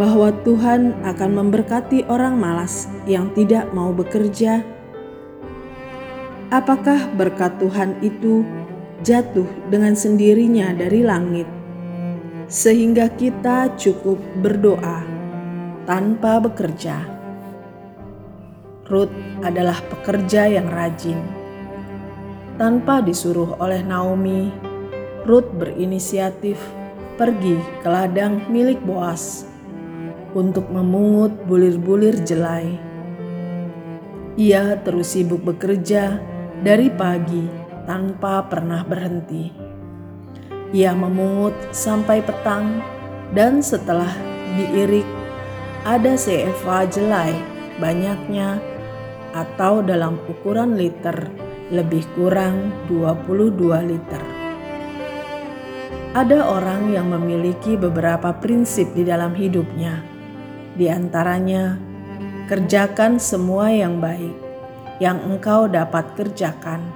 bahwa 0.00 0.32
Tuhan 0.48 0.96
akan 1.04 1.30
memberkati 1.44 2.08
orang 2.08 2.40
malas 2.40 2.88
yang 3.04 3.28
tidak 3.36 3.68
mau 3.76 3.92
bekerja? 3.92 4.64
Apakah 6.48 7.12
berkat 7.20 7.60
Tuhan 7.60 8.00
itu 8.00 8.48
jatuh 9.04 9.46
dengan 9.68 9.92
sendirinya 9.92 10.72
dari 10.72 11.04
langit, 11.04 11.46
sehingga 12.48 13.12
kita 13.12 13.76
cukup 13.76 14.16
berdoa 14.40 15.04
tanpa 15.84 16.40
bekerja? 16.40 17.13
Ruth 18.84 19.12
adalah 19.40 19.80
pekerja 19.88 20.44
yang 20.44 20.68
rajin. 20.68 21.16
Tanpa 22.60 23.00
disuruh 23.00 23.56
oleh 23.56 23.80
Naomi, 23.80 24.52
Ruth 25.24 25.48
berinisiatif 25.56 26.60
pergi 27.16 27.56
ke 27.80 27.88
ladang 27.88 28.44
milik 28.52 28.84
Boas 28.84 29.48
untuk 30.36 30.68
memungut 30.68 31.32
bulir-bulir 31.48 32.20
jelai. 32.28 32.76
Ia 34.36 34.76
terus 34.84 35.16
sibuk 35.16 35.40
bekerja 35.46 36.20
dari 36.60 36.92
pagi 36.92 37.46
tanpa 37.88 38.44
pernah 38.44 38.84
berhenti. 38.84 39.48
Ia 40.74 40.92
memungut 40.92 41.54
sampai 41.72 42.20
petang 42.20 42.82
dan 43.32 43.64
setelah 43.64 44.10
diirik 44.58 45.06
ada 45.86 46.18
seeva 46.18 46.82
jelai 46.90 47.32
banyaknya 47.78 48.73
atau 49.34 49.82
dalam 49.82 50.22
ukuran 50.30 50.78
liter 50.78 51.26
lebih 51.74 52.06
kurang 52.14 52.70
22 52.86 53.90
liter. 53.90 54.22
Ada 56.14 56.46
orang 56.46 56.94
yang 56.94 57.10
memiliki 57.10 57.74
beberapa 57.74 58.30
prinsip 58.38 58.94
di 58.94 59.02
dalam 59.02 59.34
hidupnya. 59.34 59.98
Di 60.78 60.86
antaranya, 60.86 61.74
kerjakan 62.46 63.18
semua 63.18 63.74
yang 63.74 63.98
baik 63.98 64.38
yang 65.02 65.18
engkau 65.26 65.66
dapat 65.66 66.14
kerjakan. 66.14 66.86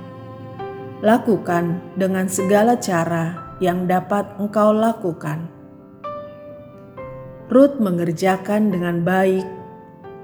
Lakukan 1.02 1.82
dengan 1.98 2.30
segala 2.30 2.78
cara 2.78 3.58
yang 3.58 3.90
dapat 3.90 4.38
engkau 4.38 4.70
lakukan. 4.70 5.50
Ruth 7.50 7.82
mengerjakan 7.82 8.70
dengan 8.70 9.02
baik, 9.02 9.46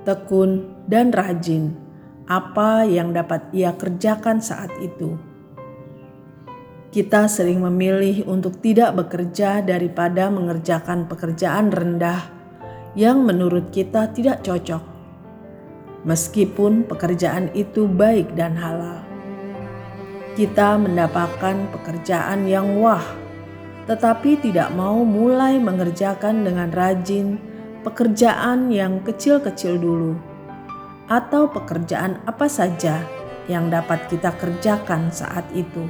tekun, 0.06 0.70
dan 0.86 1.10
rajin 1.10 1.83
apa 2.24 2.88
yang 2.88 3.12
dapat 3.12 3.52
ia 3.52 3.76
kerjakan 3.76 4.40
saat 4.40 4.72
itu. 4.80 5.20
Kita 6.88 7.28
sering 7.28 7.60
memilih 7.60 8.24
untuk 8.24 8.62
tidak 8.64 8.96
bekerja 8.96 9.60
daripada 9.60 10.30
mengerjakan 10.30 11.04
pekerjaan 11.10 11.68
rendah 11.68 12.22
yang 12.94 13.26
menurut 13.26 13.68
kita 13.74 14.08
tidak 14.14 14.46
cocok, 14.46 14.80
meskipun 16.06 16.86
pekerjaan 16.86 17.50
itu 17.52 17.90
baik 17.90 18.32
dan 18.38 18.54
halal. 18.56 19.02
Kita 20.38 20.78
mendapatkan 20.78 21.74
pekerjaan 21.74 22.46
yang 22.46 22.78
wah, 22.78 23.04
tetapi 23.90 24.38
tidak 24.38 24.70
mau 24.72 25.02
mulai 25.02 25.58
mengerjakan 25.58 26.46
dengan 26.46 26.70
rajin 26.70 27.36
pekerjaan 27.82 28.70
yang 28.70 29.02
kecil-kecil 29.02 29.76
dulu 29.76 30.33
atau 31.09 31.53
pekerjaan 31.53 32.20
apa 32.25 32.48
saja 32.48 33.04
yang 33.50 33.69
dapat 33.69 34.09
kita 34.09 34.32
kerjakan 34.41 35.12
saat 35.12 35.44
itu. 35.53 35.84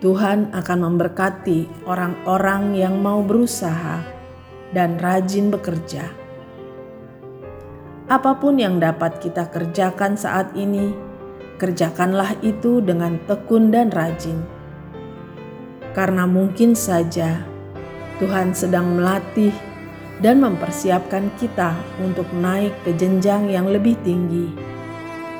Tuhan 0.00 0.56
akan 0.56 0.78
memberkati 0.80 1.84
orang-orang 1.84 2.72
yang 2.72 3.04
mau 3.04 3.20
berusaha 3.20 4.00
dan 4.72 4.96
rajin 4.96 5.52
bekerja. 5.52 6.08
Apa 8.08 8.40
pun 8.40 8.56
yang 8.56 8.80
dapat 8.80 9.20
kita 9.20 9.52
kerjakan 9.52 10.16
saat 10.16 10.56
ini, 10.56 10.96
kerjakanlah 11.60 12.32
itu 12.40 12.80
dengan 12.80 13.20
tekun 13.28 13.68
dan 13.68 13.92
rajin. 13.92 14.40
Karena 15.92 16.24
mungkin 16.24 16.72
saja 16.72 17.44
Tuhan 18.18 18.56
sedang 18.56 18.96
melatih 18.96 19.52
dan 20.20 20.44
mempersiapkan 20.44 21.32
kita 21.40 21.72
untuk 22.00 22.28
naik 22.36 22.76
ke 22.84 22.92
jenjang 22.96 23.48
yang 23.48 23.68
lebih 23.68 23.96
tinggi 24.04 24.52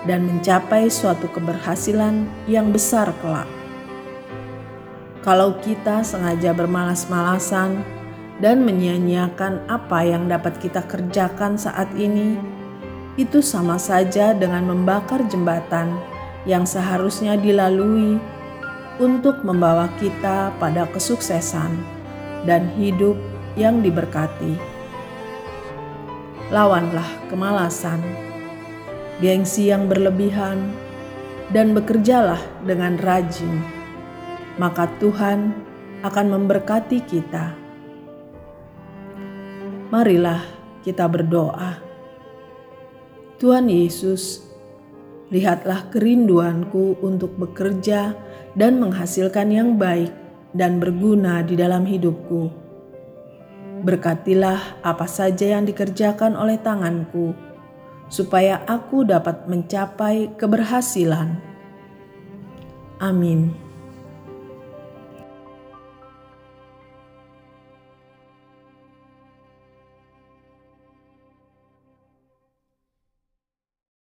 dan 0.08 0.24
mencapai 0.24 0.88
suatu 0.88 1.28
keberhasilan 1.28 2.24
yang 2.48 2.72
besar 2.72 3.12
kelak. 3.20 3.48
Kalau 5.20 5.60
kita 5.60 6.00
sengaja 6.00 6.56
bermalas-malasan 6.56 7.84
dan 8.40 8.64
menyia-nyiakan 8.64 9.68
apa 9.68 10.00
yang 10.00 10.32
dapat 10.32 10.56
kita 10.56 10.80
kerjakan 10.88 11.60
saat 11.60 11.92
ini, 11.92 12.40
itu 13.20 13.44
sama 13.44 13.76
saja 13.76 14.32
dengan 14.32 14.64
membakar 14.64 15.20
jembatan 15.28 15.92
yang 16.48 16.64
seharusnya 16.64 17.36
dilalui 17.36 18.16
untuk 18.96 19.44
membawa 19.44 19.92
kita 20.00 20.56
pada 20.56 20.88
kesuksesan 20.88 21.76
dan 22.48 22.64
hidup 22.80 23.20
yang 23.60 23.84
diberkati 23.84 24.69
lawanlah 26.50 27.06
kemalasan, 27.30 28.02
gengsi 29.22 29.70
yang 29.70 29.86
berlebihan, 29.86 30.74
dan 31.54 31.70
bekerjalah 31.70 32.42
dengan 32.66 32.98
rajin, 32.98 33.62
maka 34.58 34.90
Tuhan 34.98 35.54
akan 36.02 36.26
memberkati 36.26 36.98
kita. 37.06 37.54
Marilah 39.94 40.42
kita 40.82 41.06
berdoa. 41.06 41.78
Tuhan 43.38 43.70
Yesus, 43.70 44.42
lihatlah 45.30 45.86
kerinduanku 45.94 46.98
untuk 46.98 47.38
bekerja 47.38 48.14
dan 48.58 48.82
menghasilkan 48.82 49.54
yang 49.54 49.78
baik 49.78 50.10
dan 50.50 50.82
berguna 50.82 51.46
di 51.46 51.54
dalam 51.54 51.86
hidupku 51.86 52.69
Berkatilah 53.80 54.84
apa 54.84 55.08
saja 55.08 55.56
yang 55.56 55.64
dikerjakan 55.64 56.36
oleh 56.36 56.60
tanganku, 56.60 57.32
supaya 58.12 58.60
aku 58.68 59.08
dapat 59.08 59.48
mencapai 59.48 60.36
keberhasilan. 60.36 61.40
Amin. 63.00 63.69